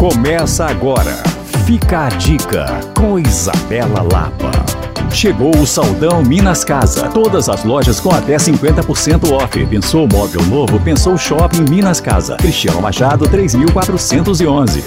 [0.00, 1.12] Começa agora.
[1.66, 4.50] Fica a dica com Isabela Lapa.
[5.12, 7.08] Chegou o Saldão Minas Casa.
[7.08, 9.66] Todas as lojas com até 50% off.
[9.66, 10.80] Pensou móvel novo?
[10.80, 12.36] Pensou shopping Minas Casa.
[12.36, 14.82] Cristiano Machado 3411.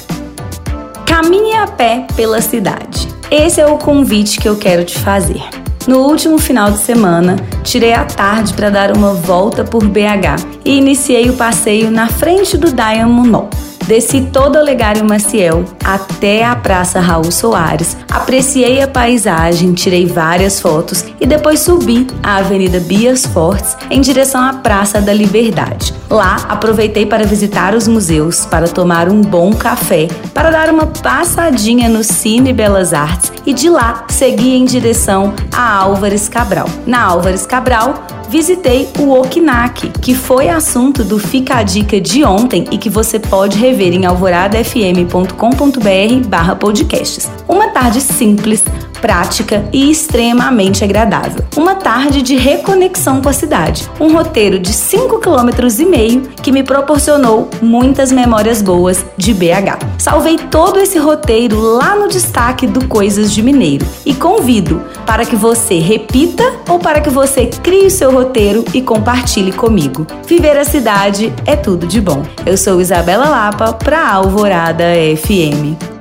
[1.06, 3.08] Caminhe a pé pela cidade.
[3.30, 5.44] Esse é o convite que eu quero te fazer.
[5.88, 10.76] No último final de semana, tirei a tarde para dar uma volta por BH e
[10.76, 13.63] iniciei o passeio na frente do Diamond Mall.
[13.88, 20.60] Desci todo o Legário Maciel até a Praça Raul Soares, apreciei a paisagem, tirei várias
[20.62, 25.94] fotos e depois subi a Avenida Bias Fortes em direção à Praça da Liberdade.
[26.10, 31.90] Lá, aproveitei para visitar os museus, para tomar um bom café, para dar uma passadinha
[31.90, 36.70] no Cine Belas Artes e de lá segui em direção a Álvares Cabral.
[36.86, 42.66] Na Álvares Cabral, visitei o Okinak, que foi assunto do Fica a Dica de ontem
[42.72, 47.30] e que você pode rever em alvoradafm.com.br barra podcasts.
[47.48, 48.64] Uma tarde simples,
[49.04, 51.44] prática e extremamente agradável.
[51.58, 53.92] Uma tarde de reconexão com a cidade.
[54.00, 59.78] Um roteiro de 5 km e meio que me proporcionou muitas memórias boas de BH.
[59.98, 65.36] Salvei todo esse roteiro lá no destaque do Coisas de Mineiro e convido para que
[65.36, 70.08] você repita ou para que você crie o seu roteiro e compartilhe comigo.
[70.26, 72.24] Viver a cidade é tudo de bom.
[72.46, 74.86] Eu sou Isabela Lapa para Alvorada
[75.18, 75.93] FM.